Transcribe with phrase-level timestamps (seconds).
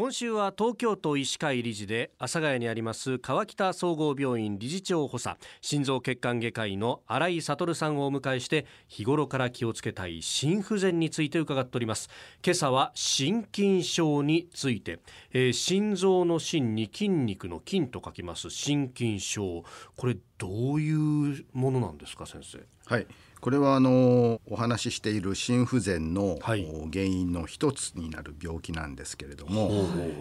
[0.00, 5.36] 今週は東京都医師会理事で阿佐ヶ谷にあります川北総合病院理事長補佐。
[5.60, 12.08] 心臓血管外科医の新井悟さんをお迎えして日頃から気をつけたい心不全について伺っております。
[12.42, 15.00] 今朝は心筋症について、
[15.34, 18.48] えー、心臓の心に筋肉の筋と書きます。
[18.48, 19.64] 心筋症。
[19.96, 22.64] これどういうものなんですか先生？
[22.86, 23.06] はい。
[23.40, 29.70] これはあのお話ししている心不全の、はい、原因の一つになる病気なんですけれども、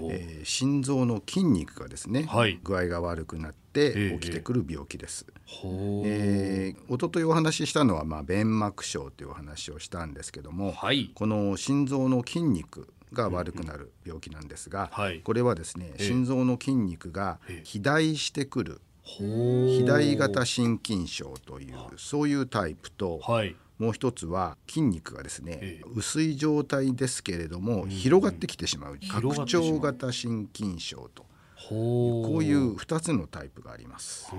[0.09, 5.25] えー、心臓の筋肉がですね、はい、具合が悪くなって起きてくる病気です。
[6.05, 18.81] えー、一昨日お話ししたのは、まあ、弁膜症というお話をしたんですけども、はい、この心臓の筋肉が悪くなる病気なんですが、うんうん、これはですね心臓の筋肉が肥大してくる
[19.17, 28.97] 肥大型心筋症というそういうタイプと、はい、もう一つは筋肉がですね、ええ、薄い状態ですけれども、うん、広がってきてしまう。
[29.09, 31.25] 拡張型心筋症と。
[31.69, 34.25] こういう2つのタイプがあります。
[34.25, 34.35] 確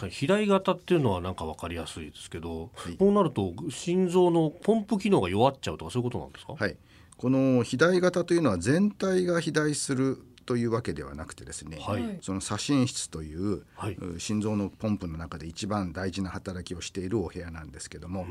[0.00, 6.76] かに肥大型っていうのはなんか分かりやすいですけど、はい、こうなると心臓のポンプ機能が弱っちゃうとかそういうことなんですか、はい、
[7.16, 10.18] この肥大型というのは全体が肥大する
[10.50, 18.26] というわけではなくてですね、はい、その左心室という、はい、心臓のポンプの中で一番大事な働きをしているお部屋なんですけども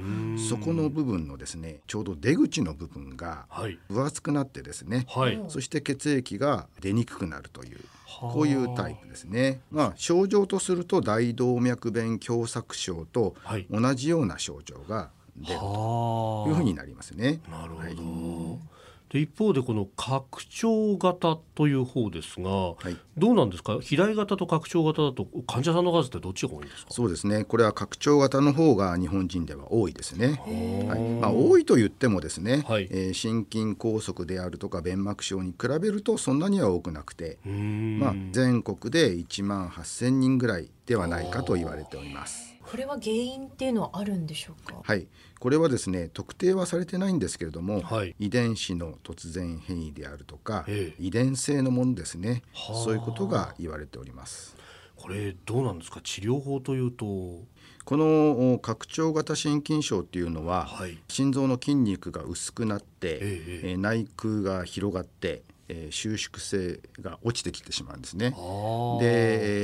[0.50, 3.46] そこの部分のですねちょうど出口の部分が
[3.88, 7.80] 分厚くなってですね、はい、そして血液が出にくくなるという。
[8.20, 9.62] こういうタイプですね。
[9.72, 13.36] まあ症状とすると大動脈弁狭窄症と
[13.70, 17.40] 同じような症状が出るというふうになりますね。
[17.50, 18.79] なるほど。
[19.10, 23.74] で一方でこの拡張型という方ですが、はい、どうなんですか？
[23.74, 26.92] 肥大型と拡張型だと患者さんの数ってどっちが多いんですか？
[26.92, 27.44] そうですね。
[27.44, 30.40] これは拡張型の方が日本人では多いですね、
[30.88, 31.00] はい。
[31.22, 42.56] まあ、多いと言ってもですね、はい、えー、心筋梗塞であるとか弁膜症に比べるとそんなには多くなくて、まあ、全国で1万8,000人ぐらいではないかと言われております。
[42.64, 44.82] これは原因っていうのはあるんでしょうか？
[44.84, 45.08] はい。
[45.40, 50.66] これはですね特定はされてないんですけれども、はい、遺伝子の突然変異であるとか、
[50.98, 52.42] 遺伝性のものですね。
[52.84, 54.58] そういうことが言われております。
[54.96, 56.02] これどうなんですか？
[56.04, 57.06] 治療法というと？
[57.06, 68.32] この拡張型心筋症っていうのは、はい、心臓の筋肉が薄くなって、ええ、内腔が広がってえー、収縮性が落ちてきてしまうんですね。
[68.32, 68.36] で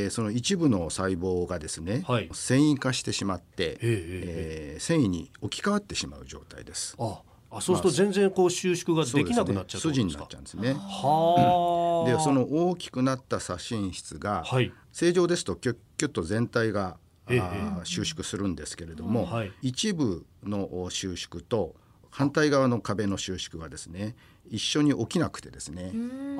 [0.09, 6.95] その一部の細胞がですね、はい、繊維化してしまって、えー、繊維に置き換わってしまう状態です。
[6.99, 7.21] あ
[7.51, 10.73] あそうすると全然こう収縮ができなくなっちゃう、ね、筋になっちゃうんですね。
[10.73, 16.97] はでその大きくなった左心室が、はい、正常ですとキュッキュッと全体が、
[17.29, 17.41] ええ、
[17.85, 21.75] 収縮するんですけれども、はい、一部の収縮と
[22.09, 24.15] 反対側の壁の収縮がですね
[24.49, 26.35] 一緒に起きなくてですね、えー、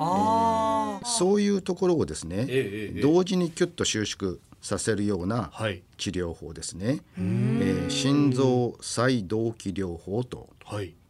[1.06, 5.50] そういうところをですね、えー、同時にキュッと収縮させるような
[5.96, 10.48] 治療法ですね、はい、えー、心臓再動機療法と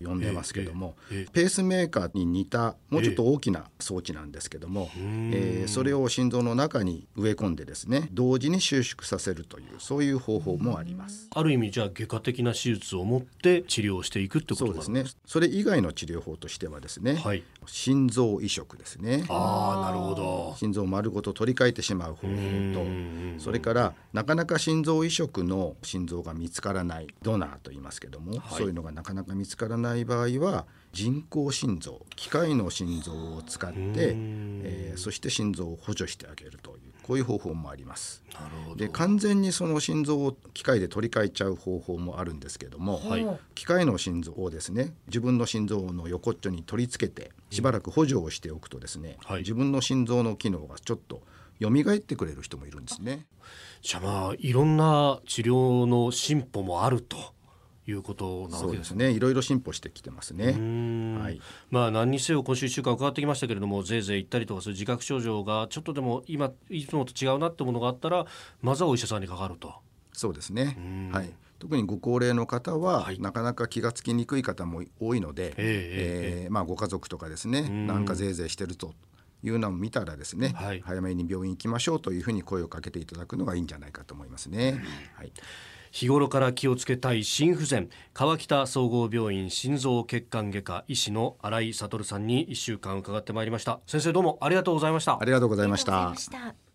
[0.02, 0.97] 呼んでますけども、
[1.32, 11.28] ペースメーカーに似たもうちょっと大きな装置なんですけども、えー、それを心臓の中に植え込んでですね同時に収縮させるというそういう方法もあります。
[11.34, 15.04] ある意味じゃあ外科的な手術を持って治療していくってことですね。
[15.25, 19.25] それ以外の治療法としてはですね、はい、心臓移植ですね。
[19.28, 20.54] ああなるほど。
[20.58, 22.34] 心臓丸ごと取り替えてしまう方法
[22.75, 38.25] とそれからなかなか心臓移植の心臓が見つからないドナーと言いますけども、はい、そういうのがなかなか見つからない場合は人工心臓機械の心臓を使って、えー、そして心臓を補助してあげるというこういう方法もあります。
[38.76, 51.22] で完全にその心臓を機械で取り替えちゃう方法もあるんですけども、はい、機械の心臓をですね自分の心臓の横っちょに取り付けてしばらく補助をしておくとですね、はい、自分の心臓の機能がちょっと
[51.61, 53.27] 蘇ってくれる人もいるんですね。
[53.83, 57.17] じゃあまあいろんな治療の進歩もあると
[57.87, 59.11] いうことなわけですね。
[59.11, 60.47] いろいろ進歩してきてますね。
[61.21, 61.41] はい。
[61.71, 68.26] まあ何にせよ今週1週間伺ってきましたけれども、ぜいぜい言ったりとかする自覚症状がちょっとでも今いつもと違うなってものがあったら、
[68.61, 69.75] まずはお医者さんにかかると。
[70.12, 71.11] そうですね。
[71.12, 71.32] はい。
[71.59, 78.94] 特にご高齢の方は、はい、なかなか気がつきにくい方も多いので、えー、えー、まあご家族とかですね、なんかぜいぜいしてると
[79.48, 84.82] いうのを見たらですね、はい、早めに病院行きましょうというふうに声をかけていただくのがいいんじゃないかと思いますね。
[85.14, 85.32] はい。
[85.93, 93.81] 日頃から気をつけたい心不全川北総合病院心臓血管外科医師の新井悟さんに1週間伺ってまいりました。
[93.87, 95.19] 先生どうもありがとうございました。
[95.19, 96.65] ありがとうございました